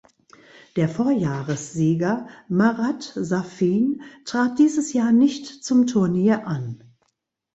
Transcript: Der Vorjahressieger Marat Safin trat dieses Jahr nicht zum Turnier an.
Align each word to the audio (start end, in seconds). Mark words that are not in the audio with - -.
Der 0.77 0.89
Vorjahressieger 0.89 2.27
Marat 2.47 3.03
Safin 3.15 4.01
trat 4.25 4.57
dieses 4.57 4.93
Jahr 4.93 5.11
nicht 5.11 5.63
zum 5.63 5.85
Turnier 5.85 6.47
an. 6.47 6.83